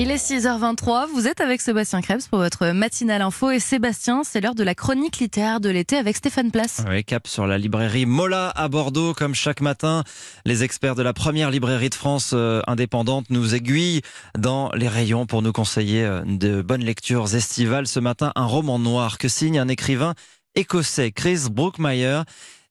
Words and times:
Il 0.00 0.12
est 0.12 0.30
6h23, 0.30 1.08
vous 1.12 1.26
êtes 1.26 1.40
avec 1.40 1.60
Sébastien 1.60 2.00
Krebs 2.00 2.28
pour 2.30 2.38
votre 2.38 2.68
matinale 2.68 3.20
info 3.20 3.50
et 3.50 3.58
Sébastien, 3.58 4.22
c'est 4.22 4.40
l'heure 4.40 4.54
de 4.54 4.62
la 4.62 4.76
chronique 4.76 5.18
littéraire 5.18 5.58
de 5.58 5.68
l'été 5.70 5.96
avec 5.96 6.14
Stéphane 6.14 6.52
Place. 6.52 6.84
Oui, 6.88 7.02
cap 7.02 7.26
sur 7.26 7.48
la 7.48 7.58
librairie 7.58 8.06
Mola 8.06 8.50
à 8.50 8.68
Bordeaux, 8.68 9.12
comme 9.12 9.34
chaque 9.34 9.60
matin. 9.60 10.04
Les 10.44 10.62
experts 10.62 10.94
de 10.94 11.02
la 11.02 11.12
première 11.12 11.50
librairie 11.50 11.88
de 11.90 11.96
France 11.96 12.30
euh, 12.32 12.60
indépendante 12.68 13.26
nous 13.30 13.56
aiguillent 13.56 14.02
dans 14.38 14.70
les 14.70 14.86
rayons 14.86 15.26
pour 15.26 15.42
nous 15.42 15.50
conseiller 15.50 16.04
euh, 16.04 16.22
de 16.24 16.62
bonnes 16.62 16.84
lectures 16.84 17.34
estivales. 17.34 17.88
Ce 17.88 17.98
matin, 17.98 18.30
un 18.36 18.46
roman 18.46 18.78
noir 18.78 19.18
que 19.18 19.26
signe 19.26 19.58
un 19.58 19.66
écrivain 19.66 20.14
écossais, 20.54 21.10
Chris 21.10 21.46
Brookmeyer. 21.50 22.22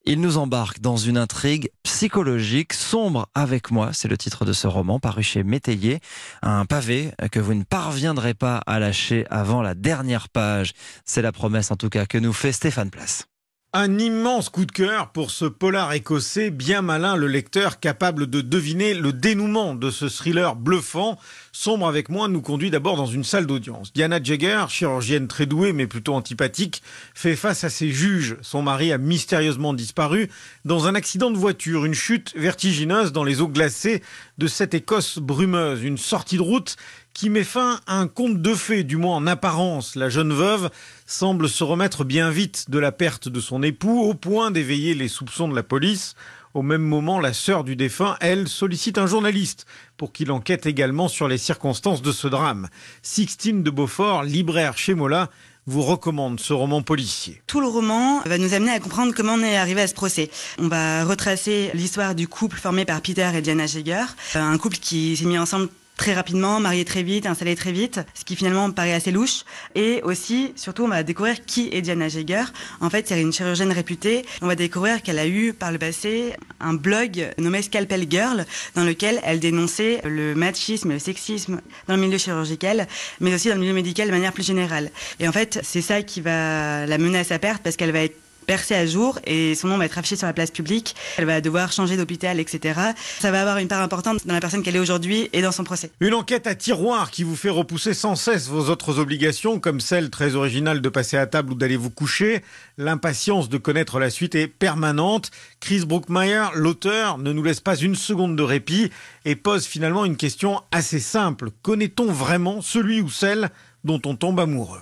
Il 0.09 0.21
nous 0.21 0.37
embarque 0.37 0.79
dans 0.79 0.95
une 0.95 1.17
intrigue 1.17 1.69
psychologique 1.83 2.71
sombre 2.71 3.27
avec 3.35 3.71
moi. 3.71 3.89
C'est 3.91 4.07
le 4.07 4.17
titre 4.17 4.45
de 4.45 4.53
ce 4.53 4.65
roman 4.65 5.01
paru 5.01 5.21
chez 5.21 5.43
Métayer. 5.43 5.99
Un 6.41 6.65
pavé 6.65 7.11
que 7.29 7.41
vous 7.41 7.53
ne 7.53 7.63
parviendrez 7.65 8.33
pas 8.33 8.61
à 8.67 8.79
lâcher 8.79 9.25
avant 9.29 9.61
la 9.61 9.75
dernière 9.75 10.29
page. 10.29 10.71
C'est 11.03 11.21
la 11.21 11.33
promesse 11.33 11.71
en 11.71 11.75
tout 11.75 11.89
cas 11.89 12.05
que 12.05 12.17
nous 12.17 12.31
fait 12.31 12.53
Stéphane 12.53 12.89
Place. 12.89 13.27
Un 13.73 13.99
immense 13.99 14.47
coup 14.47 14.65
de 14.65 14.71
cœur 14.71 15.11
pour 15.11 15.29
ce 15.29 15.43
polar 15.43 15.91
écossais, 15.91 16.51
bien 16.51 16.81
malin 16.81 17.17
le 17.17 17.27
lecteur, 17.27 17.81
capable 17.81 18.27
de 18.27 18.39
deviner 18.39 18.93
le 18.93 19.11
dénouement 19.11 19.75
de 19.75 19.91
ce 19.91 20.07
thriller 20.07 20.55
bluffant. 20.55 21.19
Sombre 21.51 21.85
avec 21.85 22.07
moi 22.07 22.29
nous 22.29 22.41
conduit 22.41 22.71
d'abord 22.71 22.95
dans 22.95 23.07
une 23.07 23.25
salle 23.25 23.45
d'audience. 23.45 23.91
Diana 23.91 24.23
Jagger, 24.23 24.63
chirurgienne 24.69 25.27
très 25.27 25.45
douée 25.45 25.73
mais 25.73 25.85
plutôt 25.85 26.13
antipathique, 26.13 26.81
fait 27.13 27.35
face 27.35 27.65
à 27.65 27.69
ses 27.69 27.91
juges. 27.91 28.37
Son 28.41 28.61
mari 28.61 28.93
a 28.93 28.97
mystérieusement 28.97 29.73
disparu 29.73 30.29
dans 30.63 30.87
un 30.87 30.95
accident 30.95 31.29
de 31.29 31.37
voiture, 31.37 31.83
une 31.83 31.93
chute 31.93 32.33
vertigineuse 32.37 33.11
dans 33.11 33.25
les 33.25 33.41
eaux 33.41 33.49
glacées 33.49 34.01
de 34.37 34.47
cette 34.47 34.75
Écosse 34.75 35.17
brumeuse, 35.19 35.83
une 35.83 35.97
sortie 35.97 36.37
de 36.37 36.41
route 36.41 36.77
qui 37.17 37.31
met 37.31 37.43
fin 37.43 37.79
à 37.87 37.97
un 37.97 38.05
conte 38.07 38.43
de 38.43 38.53
fées, 38.53 38.83
du 38.83 38.95
moins 38.95 39.15
en 39.15 39.25
apparence. 39.25 39.95
La 39.95 40.07
jeune 40.07 40.31
veuve 40.31 40.69
semble 41.07 41.49
se 41.49 41.63
remettre 41.63 42.03
bien 42.03 42.29
vite 42.29 42.69
de 42.69 42.77
la 42.77 42.91
perte 42.91 43.27
de 43.27 43.39
son 43.39 43.63
époux, 43.63 44.01
au 44.01 44.13
point 44.13 44.51
d'éveiller 44.51 44.93
les 44.93 45.07
soupçons 45.07 45.47
de 45.47 45.55
la 45.55 45.63
police. 45.63 46.13
Au 46.53 46.61
même 46.61 46.83
moment, 46.83 47.19
la 47.19 47.33
sœur 47.33 47.63
du 47.63 47.75
défunt, 47.75 48.17
elle, 48.21 48.47
sollicite 48.47 48.99
un 48.99 49.07
journaliste 49.07 49.65
pour 49.97 50.13
qu'il 50.13 50.31
enquête 50.31 50.67
également 50.67 51.07
sur 51.07 51.27
les 51.27 51.39
circonstances 51.39 52.03
de 52.03 52.11
ce 52.11 52.27
drame. 52.27 52.67
Sixtine 53.01 53.63
de 53.63 53.71
Beaufort, 53.71 54.21
libraire 54.21 54.77
chez 54.77 54.93
Mola, 54.93 55.31
vous 55.65 55.81
recommande 55.81 56.39
ce 56.39 56.53
roman 56.53 56.83
policier. 56.83 57.41
Tout 57.47 57.61
le 57.61 57.67
roman 57.67 58.21
va 58.27 58.37
nous 58.37 58.53
amener 58.53 58.73
à 58.73 58.79
comprendre 58.79 59.15
comment 59.15 59.33
on 59.33 59.41
est 59.41 59.57
arrivé 59.57 59.81
à 59.81 59.87
ce 59.87 59.95
procès. 59.95 60.29
On 60.59 60.67
va 60.67 61.03
retracer 61.03 61.71
l'histoire 61.73 62.13
du 62.13 62.27
couple 62.27 62.59
formé 62.59 62.85
par 62.85 63.01
Peter 63.01 63.31
et 63.33 63.41
Diana 63.41 63.65
Jaeger, 63.65 64.05
un 64.35 64.57
couple 64.59 64.77
qui 64.77 65.17
s'est 65.17 65.25
mis 65.25 65.39
ensemble 65.39 65.67
très 65.97 66.13
rapidement, 66.13 66.59
marié 66.59 66.85
très 66.85 67.03
vite, 67.03 67.25
installé 67.25 67.55
très 67.55 67.71
vite, 67.71 67.99
ce 68.13 68.23
qui 68.23 68.35
finalement 68.35 68.71
paraît 68.71 68.93
assez 68.93 69.11
louche. 69.11 69.43
Et 69.75 70.01
aussi, 70.03 70.53
surtout, 70.55 70.83
on 70.83 70.87
va 70.87 71.03
découvrir 71.03 71.43
qui 71.43 71.69
est 71.71 71.81
Diana 71.81 72.07
Jaeger. 72.07 72.53
En 72.79 72.89
fait, 72.89 73.07
c'est 73.07 73.19
une 73.19 73.33
chirurgienne 73.33 73.71
réputée. 73.71 74.25
On 74.41 74.47
va 74.47 74.55
découvrir 74.55 75.01
qu'elle 75.01 75.19
a 75.19 75.27
eu 75.27 75.53
par 75.53 75.71
le 75.71 75.79
passé 75.79 76.33
un 76.59 76.75
blog 76.75 77.27
nommé 77.37 77.61
Scalpel 77.61 78.05
Girl, 78.09 78.45
dans 78.75 78.83
lequel 78.83 79.19
elle 79.23 79.39
dénonçait 79.39 80.01
le 80.05 80.35
machisme 80.35 80.91
et 80.91 80.95
le 80.95 80.99
sexisme 80.99 81.61
dans 81.87 81.95
le 81.95 82.01
milieu 82.01 82.17
chirurgical, 82.17 82.87
mais 83.19 83.33
aussi 83.33 83.49
dans 83.49 83.55
le 83.55 83.61
milieu 83.61 83.73
médical 83.73 84.07
de 84.07 84.13
manière 84.13 84.33
plus 84.33 84.45
générale. 84.45 84.91
Et 85.19 85.27
en 85.27 85.31
fait, 85.31 85.59
c'est 85.63 85.81
ça 85.81 86.03
qui 86.03 86.21
va 86.21 86.85
la 86.85 86.97
mener 86.97 87.19
à 87.19 87.23
sa 87.23 87.39
perte 87.39 87.63
parce 87.63 87.75
qu'elle 87.75 87.91
va 87.91 88.03
être 88.03 88.26
percée 88.47 88.75
à 88.75 88.87
jour 88.87 89.19
et 89.27 89.53
son 89.53 89.67
nom 89.67 89.77
va 89.77 89.85
être 89.85 89.97
affiché 89.97 90.15
sur 90.15 90.25
la 90.25 90.33
place 90.33 90.49
publique. 90.49 90.95
Elle 91.17 91.25
va 91.25 91.41
devoir 91.41 91.71
changer 91.71 91.97
d'hôpital, 91.97 92.39
etc. 92.39 92.79
Ça 93.19 93.29
va 93.29 93.41
avoir 93.41 93.57
une 93.57 93.67
part 93.67 93.81
importante 93.81 94.25
dans 94.25 94.33
la 94.33 94.39
personne 94.39 94.63
qu'elle 94.63 94.75
est 94.75 94.79
aujourd'hui 94.79 95.29
et 95.33 95.41
dans 95.43 95.51
son 95.51 95.63
procès. 95.63 95.91
Une 95.99 96.13
enquête 96.13 96.47
à 96.47 96.55
tiroir 96.55 97.11
qui 97.11 97.23
vous 97.23 97.35
fait 97.35 97.49
repousser 97.49 97.93
sans 97.93 98.15
cesse 98.15 98.47
vos 98.47 98.69
autres 98.69 98.97
obligations, 98.97 99.59
comme 99.59 99.79
celle 99.79 100.09
très 100.09 100.35
originale 100.35 100.81
de 100.81 100.89
passer 100.89 101.17
à 101.17 101.27
table 101.27 101.51
ou 101.51 101.55
d'aller 101.55 101.77
vous 101.77 101.89
coucher. 101.89 102.41
L'impatience 102.77 103.49
de 103.49 103.57
connaître 103.57 103.99
la 103.99 104.09
suite 104.09 104.33
est 104.33 104.47
permanente. 104.47 105.29
Chris 105.59 105.83
Brookmeyer, 105.85 106.45
l'auteur, 106.55 107.17
ne 107.17 107.33
nous 107.33 107.43
laisse 107.43 107.59
pas 107.59 107.75
une 107.75 107.95
seconde 107.95 108.37
de 108.37 108.43
répit 108.43 108.91
et 109.25 109.35
pose 109.35 109.65
finalement 109.65 110.05
une 110.05 110.15
question 110.15 110.61
assez 110.71 110.99
simple. 110.99 111.49
Connaît-on 111.61 112.11
vraiment 112.11 112.61
celui 112.61 113.01
ou 113.01 113.09
celle 113.09 113.49
dont 113.83 114.01
on 114.05 114.15
tombe 114.15 114.39
amoureux? 114.39 114.79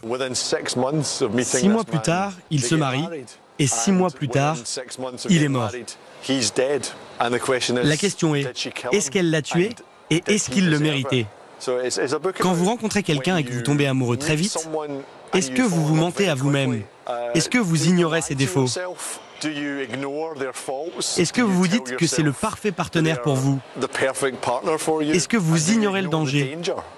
Six 1.42 1.70
mois 1.70 1.84
plus 1.84 2.02
tard, 2.02 2.34
il 2.52 2.64
se 2.64 2.76
marie 2.76 3.06
et 3.60 3.68
six 3.68 3.92
mois 3.92 4.10
plus 4.10 4.30
tard, 4.30 4.58
il 5.30 5.44
est 5.44 5.50
mort. 5.50 5.72
La 7.84 7.98
question 7.98 8.36
est, 8.36 8.68
est-ce 8.92 9.12
qu'elle 9.12 9.30
l'a 9.30 9.42
tué 9.42 9.70
et 10.10 10.24
est-ce 10.28 10.50
qu'il 10.50 10.70
le 10.70 10.80
méritait? 10.80 11.28
Quand 12.40 12.54
vous 12.54 12.66
rencontrez 12.66 13.04
quelqu'un 13.04 13.38
et 13.38 13.44
que 13.44 13.54
vous 13.54 13.62
tombez 13.62 13.88
amoureux 13.88 14.18
très 14.18 14.36
vite, 14.36 14.58
est-ce 15.34 15.52
que 15.52 15.62
vous 15.62 15.86
vous 15.86 15.96
mentez 15.96 16.30
à 16.30 16.36
vous-même? 16.36 16.84
Est-ce 17.34 17.50
que 17.50 17.58
vous 17.58 17.88
ignorez 17.88 18.22
ses 18.22 18.36
défauts? 18.36 18.68
Est-ce 19.44 21.34
que 21.34 21.42
vous 21.42 21.54
vous 21.54 21.68
dites 21.68 21.98
que 21.98 22.08
c'est 22.08 22.24
le 22.24 22.32
parfait 22.32 22.72
partenaire 22.72 23.22
pour 23.22 23.36
vous? 23.36 23.60
Est-ce 25.14 25.28
que 25.28 25.38
vous 25.38 25.72
ignorez 25.72 26.02
le 26.02 26.08
danger? 26.08 26.58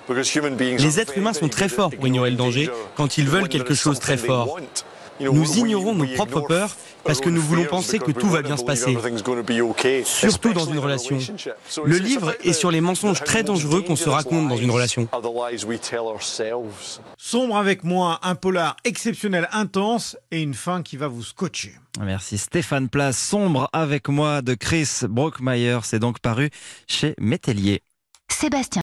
Les 0.10 1.00
êtres 1.00 1.18
humains 1.18 1.34
sont 1.34 1.50
très 1.50 1.70
forts 1.70 1.92
pour 1.92 2.08
ignorer 2.08 2.32
le 2.32 2.38
danger 2.38 2.70
quand 2.96 3.18
ils 3.18 3.28
veulent 3.28 3.50
quelque 3.50 3.74
chose 3.74 4.00
très 4.00 4.18
fort. 4.18 4.60
Nous 5.20 5.58
ignorons 5.58 5.96
nos 5.96 6.08
propres 6.08 6.42
peurs 6.42 6.76
parce 7.04 7.22
que 7.22 7.30
nous 7.30 7.42
voulons 7.42 7.66
penser 7.66 8.00
que 8.00 8.12
tout 8.12 8.28
va 8.28 8.42
bien 8.42 8.58
se 8.58 8.64
passer, 8.64 8.98
surtout 10.06 10.54
dans 10.54 10.66
une 10.66 10.80
relation. 10.80 11.18
Le 11.84 11.98
livre 11.98 12.36
est 12.44 12.54
sur 12.54 12.72
les 12.72 12.82
mensonges 12.82 13.24
très 13.24 13.44
dangereux 13.44 13.82
qu'on 13.82 13.96
se 13.96 14.10
raconte 14.10 14.48
dans 14.48 14.58
une 14.58 14.72
relation. 14.72 15.08
Sombre 17.18 17.58
avec 17.58 17.84
moi, 17.84 18.20
un 18.24 18.36
polar 18.36 18.78
exceptionnel 18.84 19.48
intense 19.52 20.18
et 20.32 20.42
une 20.42 20.54
fin 20.54 20.82
qui 20.82 20.98
va 20.98 21.08
vous 21.08 21.24
scotcher. 21.24 21.74
Merci 22.00 22.38
Stéphane 22.38 22.90
Place. 22.90 23.18
Sombre 23.18 23.70
avec 23.74 24.08
moi 24.08 24.42
de 24.42 24.54
Chris 24.54 24.90
Brookmeyer. 25.04 25.80
C'est 25.84 26.00
donc 26.00 26.20
paru 26.20 26.50
chez 26.88 27.16
Métellier. 27.20 27.82
Sébastien 28.30 28.76